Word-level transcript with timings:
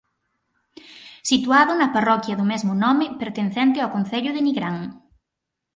Situado 1.29 1.71
na 1.75 1.91
parroquia 1.95 2.37
do 2.39 2.45
mesmo 2.51 2.73
nome 2.85 3.05
pertencente 3.21 3.77
ao 3.81 3.93
concello 3.95 4.31
de 4.33 4.41
Nigrán. 4.45 4.77